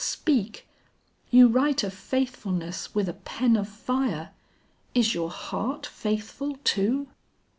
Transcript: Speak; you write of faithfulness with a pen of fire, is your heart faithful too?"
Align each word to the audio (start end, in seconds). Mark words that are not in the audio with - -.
Speak; 0.03 0.67
you 1.29 1.47
write 1.47 1.83
of 1.83 1.93
faithfulness 1.93 2.95
with 2.95 3.07
a 3.07 3.13
pen 3.13 3.55
of 3.55 3.69
fire, 3.69 4.31
is 4.95 5.13
your 5.13 5.29
heart 5.29 5.85
faithful 5.85 6.57
too?" 6.63 7.07